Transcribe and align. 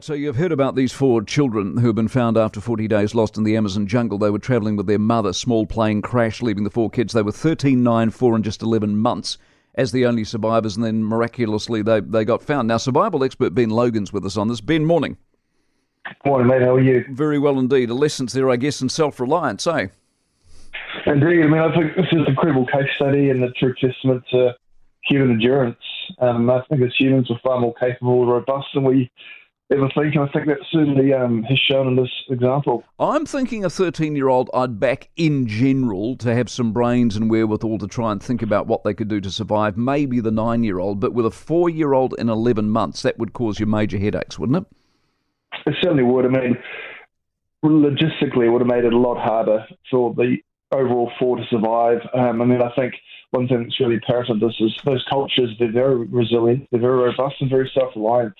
So, 0.00 0.14
you've 0.14 0.36
heard 0.36 0.52
about 0.52 0.76
these 0.76 0.92
four 0.92 1.22
children 1.22 1.76
who 1.76 1.88
have 1.88 1.96
been 1.96 2.06
found 2.06 2.36
after 2.36 2.60
40 2.60 2.86
days 2.86 3.16
lost 3.16 3.36
in 3.36 3.42
the 3.42 3.56
Amazon 3.56 3.88
jungle. 3.88 4.16
They 4.16 4.30
were 4.30 4.38
travelling 4.38 4.76
with 4.76 4.86
their 4.86 4.96
mother. 4.96 5.32
Small 5.32 5.66
plane 5.66 6.02
crash, 6.02 6.40
leaving 6.40 6.62
the 6.62 6.70
four 6.70 6.88
kids. 6.88 7.12
They 7.12 7.22
were 7.22 7.32
13, 7.32 7.82
9, 7.82 8.10
4, 8.10 8.34
and 8.36 8.44
just 8.44 8.62
11 8.62 8.96
months 8.96 9.38
as 9.74 9.90
the 9.90 10.06
only 10.06 10.22
survivors, 10.22 10.76
and 10.76 10.84
then 10.84 11.02
miraculously 11.02 11.82
they, 11.82 11.98
they 11.98 12.24
got 12.24 12.44
found. 12.44 12.68
Now, 12.68 12.76
survival 12.76 13.24
expert 13.24 13.56
Ben 13.56 13.70
Logan's 13.70 14.12
with 14.12 14.24
us 14.24 14.36
on 14.36 14.46
this. 14.46 14.60
Ben, 14.60 14.84
morning. 14.84 15.16
Morning, 16.24 16.46
mate. 16.46 16.62
How 16.62 16.76
are 16.76 16.80
you? 16.80 17.04
Very 17.10 17.40
well 17.40 17.58
indeed. 17.58 17.90
A 17.90 17.94
lesson 17.94 18.26
there, 18.26 18.50
I 18.50 18.56
guess, 18.56 18.80
in 18.80 18.88
self 18.88 19.18
reliance, 19.18 19.66
eh? 19.66 19.88
Indeed. 21.06 21.42
I 21.42 21.46
mean, 21.48 21.60
I 21.60 21.74
think 21.74 21.96
this 21.96 22.06
is 22.12 22.20
an 22.20 22.26
incredible 22.28 22.66
case 22.66 22.88
study 22.94 23.30
and 23.30 23.42
a 23.42 23.50
true 23.50 23.74
testament 23.80 24.22
to 24.30 24.54
human 25.02 25.32
endurance. 25.32 25.76
Um, 26.20 26.48
I 26.50 26.62
think 26.68 26.82
as 26.82 26.94
humans, 26.96 27.28
we're 27.28 27.38
far 27.42 27.60
more 27.60 27.74
capable 27.74 28.22
and 28.22 28.30
robust 28.30 28.68
than 28.74 28.84
we 28.84 29.10
ever 29.70 29.88
think, 29.94 30.14
and 30.14 30.24
I 30.24 30.32
think 30.32 30.46
that 30.46 30.58
certainly 30.70 31.12
um, 31.12 31.42
has 31.44 31.58
shown 31.58 31.88
in 31.88 31.96
this 31.96 32.10
example. 32.30 32.84
I'm 32.98 33.26
thinking 33.26 33.64
a 33.64 33.70
13 33.70 34.16
year 34.16 34.28
old 34.28 34.50
I'd 34.54 34.80
back 34.80 35.10
in 35.16 35.46
general 35.46 36.16
to 36.16 36.34
have 36.34 36.48
some 36.48 36.72
brains 36.72 37.16
and 37.16 37.30
wherewithal 37.30 37.78
to 37.78 37.86
try 37.86 38.12
and 38.12 38.22
think 38.22 38.42
about 38.42 38.66
what 38.66 38.84
they 38.84 38.94
could 38.94 39.08
do 39.08 39.20
to 39.20 39.30
survive. 39.30 39.76
Maybe 39.76 40.20
the 40.20 40.30
nine 40.30 40.64
year 40.64 40.78
old, 40.78 41.00
but 41.00 41.12
with 41.12 41.26
a 41.26 41.30
four 41.30 41.68
year 41.68 41.92
old 41.92 42.14
in 42.18 42.28
11 42.28 42.70
months, 42.70 43.02
that 43.02 43.18
would 43.18 43.32
cause 43.32 43.60
you 43.60 43.66
major 43.66 43.98
headaches, 43.98 44.38
wouldn't 44.38 44.58
it? 44.58 44.64
It 45.66 45.74
certainly 45.82 46.04
would. 46.04 46.24
I 46.24 46.28
mean, 46.28 46.58
logistically, 47.64 48.46
it 48.46 48.50
would 48.50 48.62
have 48.62 48.70
made 48.70 48.84
it 48.84 48.92
a 48.92 48.98
lot 48.98 49.18
harder 49.18 49.66
for 49.90 50.14
the 50.14 50.38
overall 50.72 51.10
four 51.18 51.36
to 51.36 51.44
survive. 51.50 51.98
Um, 52.14 52.42
I 52.42 52.44
mean, 52.44 52.62
I 52.62 52.70
think 52.74 52.94
one 53.30 53.48
thing 53.48 53.62
that's 53.62 53.80
really 53.80 53.96
apparent 53.96 54.30
in 54.30 54.40
this 54.40 54.54
is 54.60 54.72
those 54.84 55.04
cultures, 55.08 55.50
they're 55.58 55.72
very 55.72 56.06
resilient, 56.06 56.68
they're 56.70 56.80
very 56.80 56.98
robust, 56.98 57.36
and 57.40 57.50
very 57.50 57.70
self 57.74 57.94
reliant. 57.96 58.34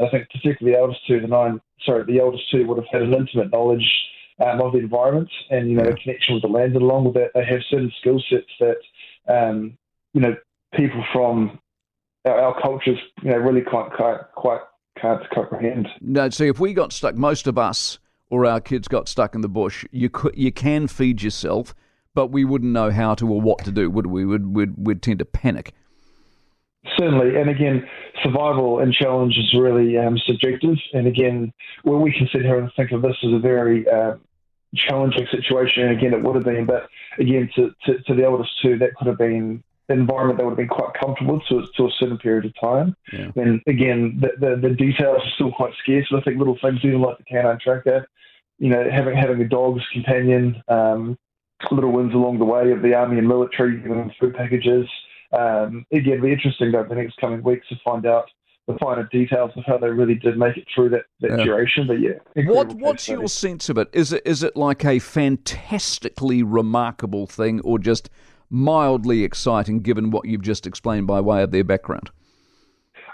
I 0.00 0.08
think 0.10 0.28
particularly 0.30 0.74
the 0.74 0.80
eldest 0.80 1.06
two, 1.06 1.20
the 1.20 1.26
nine, 1.26 1.60
sorry, 1.84 2.04
the 2.04 2.20
eldest 2.20 2.50
two 2.50 2.66
would 2.66 2.78
have 2.78 2.86
had 2.90 3.02
an 3.02 3.14
intimate 3.14 3.52
knowledge 3.52 3.86
um, 4.44 4.60
of 4.60 4.72
the 4.72 4.78
environment 4.78 5.30
and 5.50 5.70
you 5.70 5.76
know 5.76 5.84
a 5.84 5.96
connection 5.96 6.34
with 6.34 6.42
the 6.42 6.48
land. 6.48 6.74
And 6.74 6.82
along 6.82 7.04
with 7.04 7.14
that, 7.14 7.30
they 7.34 7.44
have 7.44 7.60
certain 7.68 7.92
skill 8.00 8.22
sets 8.30 8.50
that 8.60 8.78
um, 9.28 9.76
you 10.14 10.20
know 10.20 10.36
people 10.74 11.04
from 11.12 11.58
our, 12.24 12.38
our, 12.38 12.60
cultures, 12.60 12.98
you 13.22 13.30
know, 13.30 13.36
really 13.38 13.62
quite 13.62 13.92
quite 13.92 14.20
quite 14.34 14.60
can't 15.00 15.28
comprehend. 15.30 15.88
No, 16.00 16.28
see, 16.30 16.48
if 16.48 16.60
we 16.60 16.74
got 16.74 16.92
stuck, 16.92 17.14
most 17.14 17.46
of 17.46 17.58
us 17.58 17.98
or 18.30 18.46
our 18.46 18.60
kids 18.60 18.88
got 18.88 19.08
stuck 19.08 19.34
in 19.34 19.40
the 19.40 19.48
bush, 19.48 19.84
you 19.90 20.08
could 20.08 20.34
you 20.36 20.52
can 20.52 20.86
feed 20.86 21.22
yourself, 21.22 21.74
but 22.14 22.28
we 22.28 22.44
wouldn't 22.44 22.72
know 22.72 22.90
how 22.90 23.14
to 23.14 23.28
or 23.28 23.40
what 23.40 23.64
to 23.64 23.72
do, 23.72 23.90
would 23.90 24.06
we? 24.06 24.24
Would 24.24 24.54
would 24.54 24.86
would 24.86 25.02
tend 25.02 25.18
to 25.20 25.24
panic. 25.24 25.74
Certainly, 26.98 27.40
and 27.40 27.48
again, 27.48 27.88
survival 28.24 28.80
and 28.80 28.92
challenge 28.92 29.38
is 29.38 29.54
really 29.54 29.96
um, 29.98 30.18
subjective. 30.26 30.76
And 30.92 31.06
again, 31.06 31.52
when 31.84 32.00
we 32.00 32.12
can 32.12 32.28
sit 32.32 32.42
here 32.42 32.58
and 32.58 32.70
think 32.74 32.90
of 32.90 33.02
this 33.02 33.16
as 33.22 33.32
a 33.32 33.38
very 33.38 33.88
uh, 33.88 34.16
challenging 34.74 35.26
situation, 35.30 35.84
and 35.84 35.96
again, 35.96 36.12
it 36.12 36.22
would 36.22 36.34
have 36.34 36.44
been. 36.44 36.66
But 36.66 36.88
again, 37.18 37.48
to, 37.54 37.70
to, 37.86 38.02
to, 38.02 38.14
the 38.14 38.24
eldest 38.24 38.50
two, 38.60 38.78
that 38.78 38.96
could 38.96 39.06
have 39.06 39.18
been 39.18 39.62
an 39.88 40.00
environment 40.00 40.38
that 40.38 40.44
would 40.44 40.52
have 40.52 40.56
been 40.58 40.66
quite 40.66 40.92
comfortable 41.00 41.40
to, 41.48 41.64
to 41.76 41.86
a 41.86 41.90
certain 42.00 42.18
period 42.18 42.46
of 42.46 42.52
time. 42.60 42.96
Yeah. 43.12 43.30
And 43.36 43.60
again, 43.68 44.20
the, 44.20 44.30
the, 44.40 44.68
the, 44.68 44.74
details 44.74 45.18
are 45.22 45.30
still 45.36 45.52
quite 45.52 45.74
scarce. 45.82 46.06
But 46.10 46.18
I 46.18 46.22
think 46.22 46.38
little 46.38 46.58
things, 46.60 46.80
even 46.82 47.00
like 47.00 47.18
the 47.18 47.24
canine 47.24 47.58
tracker, 47.62 48.08
you 48.58 48.70
know, 48.70 48.84
having 48.90 49.16
having 49.16 49.40
a 49.40 49.48
dog's 49.48 49.82
companion, 49.92 50.60
um, 50.66 51.16
little 51.70 51.92
wins 51.92 52.12
along 52.12 52.38
the 52.38 52.44
way 52.44 52.72
of 52.72 52.82
the 52.82 52.94
army 52.94 53.18
and 53.18 53.28
military, 53.28 53.76
giving 53.76 53.98
them 53.98 54.10
food 54.18 54.34
packages. 54.34 54.88
Um, 55.32 55.86
again, 55.92 56.14
it'll 56.14 56.24
be 56.24 56.32
interesting 56.32 56.74
over 56.74 56.88
the 56.88 56.94
next 56.94 57.16
coming 57.18 57.42
weeks 57.42 57.66
to 57.68 57.76
find 57.84 58.06
out 58.06 58.26
the 58.68 58.76
finer 58.78 59.08
details 59.10 59.50
of 59.56 59.64
how 59.66 59.78
they 59.78 59.88
really 59.88 60.14
did 60.14 60.38
make 60.38 60.56
it 60.56 60.64
through 60.74 60.90
that, 60.90 61.04
that 61.20 61.38
yeah. 61.38 61.44
duration. 61.44 61.86
But 61.86 62.00
yeah, 62.00 62.44
what 62.44 62.72
what's 62.74 63.08
your 63.08 63.28
sense 63.28 63.68
of 63.68 63.78
it? 63.78 63.88
Is 63.92 64.12
it 64.12 64.22
is 64.24 64.42
it 64.42 64.56
like 64.56 64.84
a 64.84 64.98
fantastically 64.98 66.42
remarkable 66.42 67.26
thing, 67.26 67.60
or 67.62 67.78
just 67.78 68.08
mildly 68.50 69.24
exciting, 69.24 69.80
given 69.80 70.10
what 70.10 70.26
you've 70.26 70.42
just 70.42 70.66
explained 70.66 71.06
by 71.06 71.20
way 71.20 71.42
of 71.42 71.50
their 71.50 71.64
background? 71.64 72.10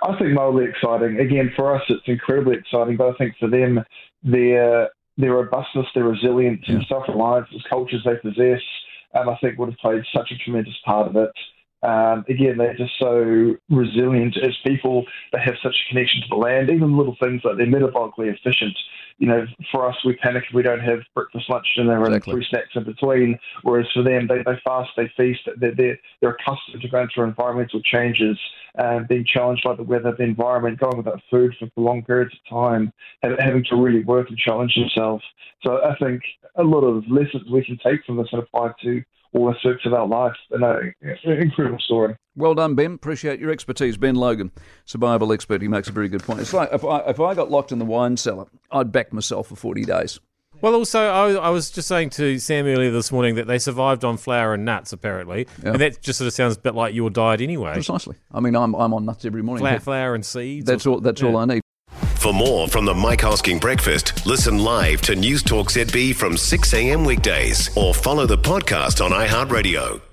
I 0.03 0.17
think 0.19 0.31
mildly 0.33 0.67
exciting. 0.67 1.19
Again, 1.19 1.53
for 1.57 1.75
us, 1.75 1.83
it's 1.89 2.07
incredibly 2.07 2.57
exciting, 2.57 2.97
but 2.97 3.09
I 3.09 3.13
think 3.17 3.35
for 3.41 3.49
them, 3.49 3.85
their 4.23 4.91
their 5.17 5.33
robustness, 5.33 5.87
their 5.95 6.05
resilience, 6.05 6.63
yeah. 6.67 6.77
and 6.77 6.87
self 6.89 7.05
reliance, 7.09 7.49
the 7.53 7.61
cultures 7.69 8.03
they 8.05 8.17
possess, 8.17 8.61
um, 9.15 9.29
I 9.29 9.37
think 9.41 9.59
would 9.59 9.71
have 9.71 9.79
played 9.79 10.03
such 10.15 10.31
a 10.31 10.37
tremendous 10.39 10.77
part 10.85 11.09
of 11.09 11.17
it. 11.17 11.31
Um, 11.83 12.25
again, 12.29 12.59
they're 12.59 12.77
just 12.77 12.99
so 12.99 13.57
resilient 13.71 14.37
as 14.43 14.57
people. 14.67 15.05
They 15.33 15.39
have 15.45 15.55
such 15.63 15.75
a 15.75 15.89
connection 15.89 16.23
to 16.23 16.29
the 16.31 16.37
land. 16.37 16.71
Even 16.71 16.97
little 16.97 17.17
things 17.21 17.43
like 17.45 17.57
they're 17.57 17.67
metabolically 17.67 18.35
efficient. 18.35 18.77
You 19.19 19.27
know, 19.27 19.47
for 19.73 19.89
us, 19.89 19.97
we 20.05 20.15
panic 20.17 20.45
if 20.49 20.55
we 20.55 20.63
don't 20.63 20.81
have 20.81 21.01
breakfast, 21.15 21.49
lunch, 21.49 21.67
dinner, 21.77 22.01
exactly. 22.05 22.33
and 22.33 22.39
three 22.39 22.47
snacks 22.51 22.69
in 22.75 22.85
between. 22.85 23.39
Whereas 23.63 23.87
for 23.93 24.03
them, 24.03 24.29
they, 24.29 24.39
they 24.39 24.61
fast, 24.65 24.91
they 24.97 25.11
feast. 25.17 25.41
They're, 25.57 25.75
they're, 25.75 25.99
they're 26.21 26.37
accustomed 26.39 26.83
to 26.83 26.89
going 26.89 27.09
through 27.15 27.25
environmental 27.25 27.81
changes, 27.83 28.39
um, 28.79 29.07
being 29.09 29.25
challenged 29.25 29.65
by 29.65 29.75
the 29.75 29.83
weather, 29.83 30.15
the 30.17 30.25
environment, 30.25 30.79
going 30.79 30.97
without 30.97 31.21
food 31.31 31.55
for, 31.59 31.69
long 31.77 32.03
periods 32.03 32.35
of 32.35 32.51
time, 32.51 32.93
having 33.23 33.65
to 33.71 33.77
really 33.77 34.05
work 34.05 34.29
and 34.29 34.39
challenge 34.39 34.75
themselves. 34.75 35.25
So 35.63 35.81
I 35.85 35.97
think 35.97 36.23
a 36.57 36.63
lot 36.63 36.83
of 36.83 37.05
lessons 37.09 37.51
we 37.51 37.65
can 37.65 37.79
take 37.79 38.05
from 38.05 38.17
this 38.17 38.29
and 38.33 38.43
apply 38.43 38.73
to 38.83 39.03
all 39.35 39.53
aspects 39.55 39.85
of 39.85 39.93
our 39.93 40.07
life. 40.07 40.37
And 40.51 40.65
an 40.65 40.95
incredible 41.25 41.79
story. 41.81 42.17
Well 42.37 42.55
done, 42.55 42.75
Ben. 42.75 42.95
Appreciate 42.95 43.41
your 43.41 43.51
expertise. 43.51 43.97
Ben 43.97 44.15
Logan, 44.15 44.53
survival 44.85 45.33
expert. 45.33 45.61
He 45.61 45.69
makes 45.69 45.89
a 45.89 45.93
very 45.93 46.09
good 46.09 46.23
point. 46.23 46.41
It's 46.41 46.53
like 46.53 46.71
if 46.73 46.85
I, 46.85 47.01
if 47.01 47.21
I 47.21 47.35
got 47.35 47.51
locked 47.51 47.73
in 47.73 47.79
the 47.79 47.85
wine 47.85 48.17
cellar, 48.17 48.47
I'd 48.71 48.93
back 48.93 49.13
myself 49.13 49.49
for 49.49 49.57
40 49.57 49.85
days. 49.85 50.21
Well, 50.61 50.75
also, 50.75 51.01
I, 51.01 51.33
I, 51.35 51.51
was 51.51 51.71
just 51.71 51.87
saying 51.87 52.11
to 52.11 52.39
Sam 52.39 52.67
earlier 52.67 52.91
this 52.91 53.13
morning 53.13 53.37
that 53.37 53.47
they 53.47 53.59
survived 53.59 54.05
on 54.05 54.17
flour 54.17 54.55
and 54.55 54.65
nuts, 54.65 54.93
apparently, 54.93 55.47
yeah. 55.63 55.71
and 55.71 55.81
that 55.81 56.03
just 56.03 56.19
sort 56.19 56.27
of 56.27 56.33
sounds 56.33 56.57
a 56.57 56.61
bit 56.61 56.75
like 56.75 56.95
your 56.95 57.11
diet 57.11 57.41
anyway. 57.41 57.75
Precisely. 57.75 58.17
I 58.33 58.41
mean, 58.41 58.57
I'm 58.57 58.75
I'm 58.75 58.93
on 58.93 59.05
nuts 59.05 59.25
every 59.25 59.43
morning. 59.43 59.63
Flour, 59.63 59.79
flour 59.79 60.15
and 60.15 60.27
seeds. 60.27 60.67
That's 60.67 60.87
or, 60.87 60.91
all. 60.91 61.01
That's 61.01 61.23
yeah. 61.23 61.29
all 61.29 61.37
I 61.37 61.45
need. 61.45 61.63
For 62.17 62.33
more 62.33 62.67
from 62.67 62.85
the 62.85 62.95
Mike 62.95 63.21
Hosking 63.21 63.61
Breakfast, 63.61 64.27
listen 64.27 64.59
live 64.59 65.01
to 65.03 65.15
News 65.15 65.43
Talk 65.45 65.69
ZB 65.69 66.17
from 66.17 66.37
6 66.37 66.75
a.m. 66.75 67.05
weekdays 67.05 67.71
or 67.77 67.95
follow 67.95 68.27
the 68.27 68.39
podcast 68.39 69.05
on 69.05 69.13
iHeartRadio. 69.13 70.08